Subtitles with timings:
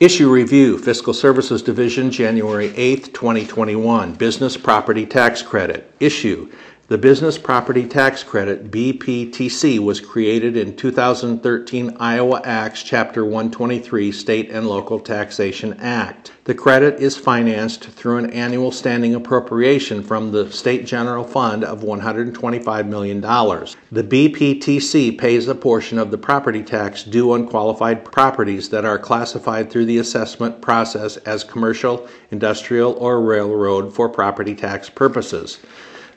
[0.00, 4.12] Issue Review, Fiscal Services Division, January 8, 2021.
[4.14, 5.92] Business Property Tax Credit.
[5.98, 6.52] Issue
[6.88, 14.48] the Business Property Tax Credit, BPTC, was created in 2013 Iowa Acts Chapter 123 State
[14.48, 16.32] and Local Taxation Act.
[16.44, 21.82] The credit is financed through an annual standing appropriation from the State General Fund of
[21.82, 23.20] $125 million.
[23.20, 28.98] The BPTC pays a portion of the property tax due on qualified properties that are
[28.98, 35.58] classified through the assessment process as commercial, industrial, or railroad for property tax purposes.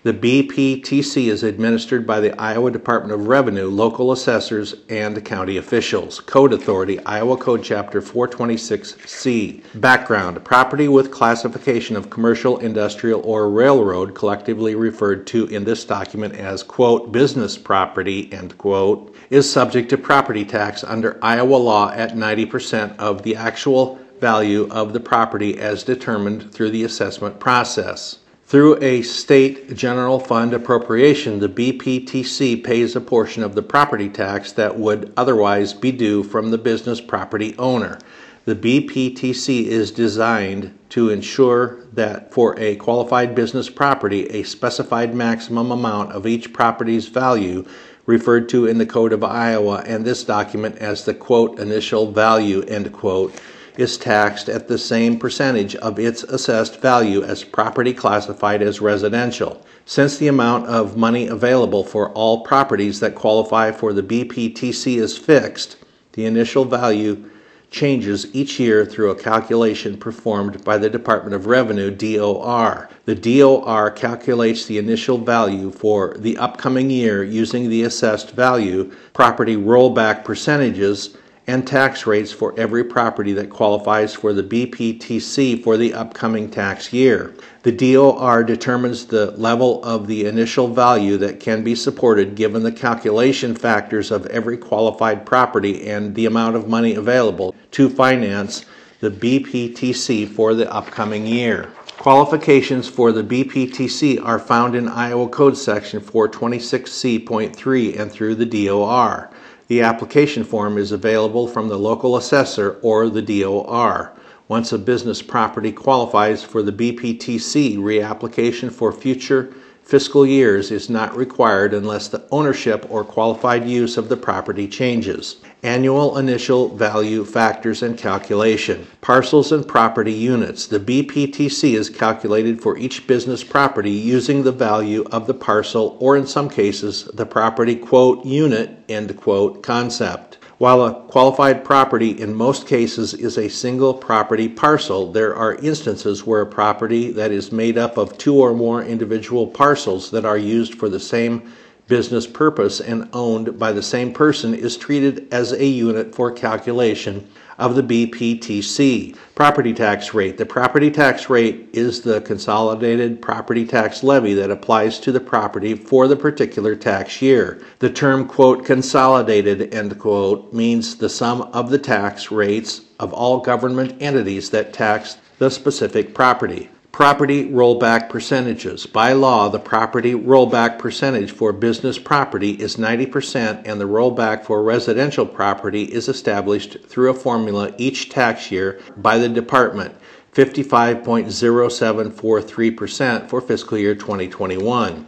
[0.03, 6.19] The BPTC is administered by the Iowa Department of Revenue, local assessors, and county officials.
[6.19, 9.61] Code Authority, Iowa Code Chapter 426C.
[9.79, 16.33] Background Property with classification of commercial, industrial, or railroad, collectively referred to in this document
[16.33, 22.15] as, quote, business property, end quote, is subject to property tax under Iowa law at
[22.15, 28.17] 90% of the actual value of the property as determined through the assessment process.
[28.51, 34.51] Through a state general fund appropriation, the BPTC pays a portion of the property tax
[34.51, 37.97] that would otherwise be due from the business property owner.
[38.43, 45.71] The BPTC is designed to ensure that for a qualified business property, a specified maximum
[45.71, 47.65] amount of each property's value
[48.05, 52.63] referred to in the Code of Iowa and this document as the quote initial value
[52.63, 53.33] end quote
[53.77, 59.65] is taxed at the same percentage of its assessed value as property classified as residential.
[59.85, 65.17] Since the amount of money available for all properties that qualify for the BPTC is
[65.17, 65.77] fixed,
[66.13, 67.29] the initial value
[67.71, 72.89] changes each year through a calculation performed by the Department of Revenue DOR.
[73.05, 79.55] The DOR calculates the initial value for the upcoming year using the assessed value, property
[79.55, 81.15] rollback percentages,
[81.51, 86.93] and tax rates for every property that qualifies for the BPTC for the upcoming tax
[86.93, 87.35] year.
[87.63, 92.71] The DOR determines the level of the initial value that can be supported given the
[92.71, 98.63] calculation factors of every qualified property and the amount of money available to finance
[99.01, 101.73] the BPTC for the upcoming year.
[101.97, 109.29] Qualifications for the BPTC are found in Iowa Code Section 426C.3 and through the DOR.
[109.71, 114.11] The application form is available from the local assessor or the DOR.
[114.49, 119.53] Once a business property qualifies for the BPTC, reapplication for future
[119.91, 125.35] fiscal years is not required unless the ownership or qualified use of the property changes.
[125.63, 128.87] Annual initial value factors and calculation.
[129.01, 130.65] Parcels and property units.
[130.65, 136.15] The BPTC is calculated for each business property using the value of the parcel or
[136.15, 140.37] in some cases the property quote unit end quote concept.
[140.61, 146.27] While a qualified property in most cases is a single property parcel, there are instances
[146.27, 150.37] where a property that is made up of two or more individual parcels that are
[150.37, 151.51] used for the same
[151.87, 157.27] business purpose and owned by the same person is treated as a unit for calculation
[157.61, 159.15] of the BPTC.
[159.35, 160.37] Property tax rate.
[160.37, 165.75] The property tax rate is the consolidated property tax levy that applies to the property
[165.75, 167.63] for the particular tax year.
[167.79, 173.39] The term, quote, consolidated, end quote, means the sum of the tax rates of all
[173.39, 176.69] government entities that tax the specific property.
[176.91, 178.85] Property rollback percentages.
[178.85, 184.61] By law, the property rollback percentage for business property is 90% and the rollback for
[184.61, 189.95] residential property is established through a formula each tax year by the department,
[190.33, 195.07] 55.0743% for fiscal year 2021.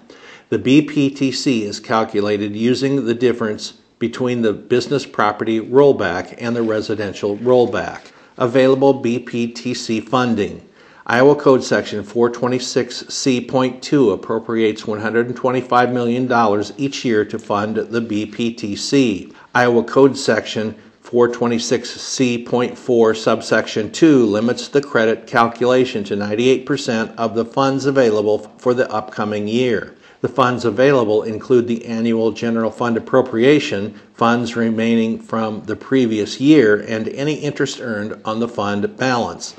[0.50, 7.38] The BPTC is calculated using the difference between the business property rollback and the residential
[7.40, 8.04] rollback.
[8.38, 10.66] Available BPTC funding.
[11.06, 19.36] Iowa Code Section 426C.2 appropriates $125 million each year to fund the BPTC.
[19.54, 27.86] Iowa Code Section 426C.4 subsection 2 limits the credit calculation to 98% of the funds
[27.86, 29.98] available for the upcoming year.
[30.22, 36.80] The funds available include the annual general fund appropriation, funds remaining from the previous year,
[36.88, 39.54] and any interest earned on the fund balance.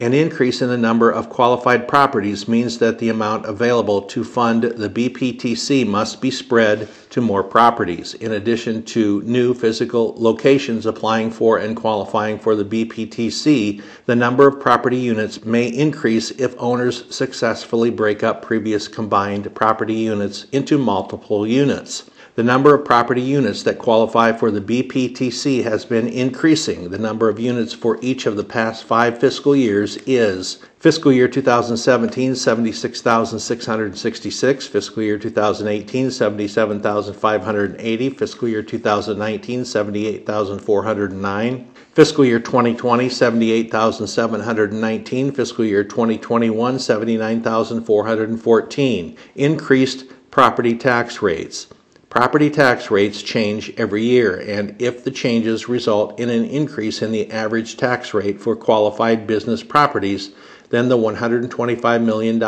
[0.00, 4.64] An increase in the number of qualified properties means that the amount available to fund
[4.64, 8.14] the BPTC must be spread to more properties.
[8.14, 14.48] In addition to new physical locations applying for and qualifying for the BPTC, the number
[14.48, 20.76] of property units may increase if owners successfully break up previous combined property units into
[20.76, 22.10] multiple units.
[22.36, 26.90] The number of property units that qualify for the BPTC has been increasing.
[26.90, 31.28] The number of units for each of the past five fiscal years is fiscal year
[31.28, 41.68] 2017, 76,666, fiscal year 2018, 77,580, fiscal year 2019, 78,409.
[41.92, 45.30] Fiscal year 2020, 78,719.
[45.30, 49.16] Fiscal year 2021, 79,414.
[49.36, 51.68] Increased property tax rates.
[52.14, 57.10] Property tax rates change every year, and if the changes result in an increase in
[57.10, 60.30] the average tax rate for qualified business properties,
[60.70, 62.40] then the $125 million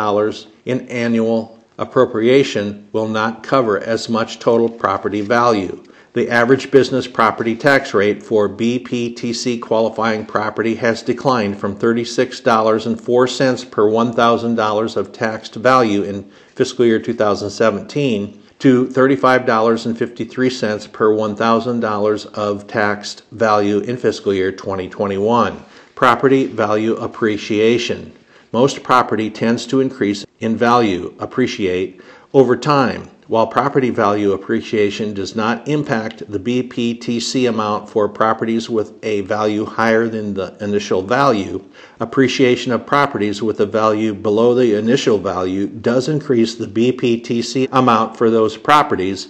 [0.66, 5.82] in annual appropriation will not cover as much total property value.
[6.12, 13.82] The average business property tax rate for BPTC qualifying property has declined from $36.04 per
[13.82, 23.80] $1,000 of taxed value in fiscal year 2017 to $35.53 per $1,000 of taxed value
[23.80, 25.62] in fiscal year 2021.
[25.94, 28.12] Property value appreciation.
[28.52, 32.00] Most property tends to increase in value, appreciate,
[32.32, 33.10] over time.
[33.28, 39.64] While property value appreciation does not impact the BPTC amount for properties with a value
[39.64, 41.64] higher than the initial value,
[41.98, 48.16] appreciation of properties with a value below the initial value does increase the BPTC amount
[48.16, 49.26] for those properties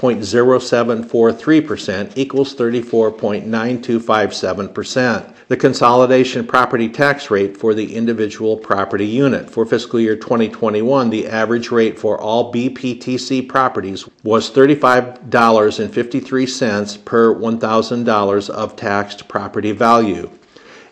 [0.00, 5.34] 55.0743% equals 34.9257%.
[5.48, 9.50] The consolidation property tax rate for the individual property unit.
[9.50, 18.50] For fiscal year 2021, the average rate for all BPTC properties was $35.53 per $1,000
[18.50, 20.30] of taxed property value.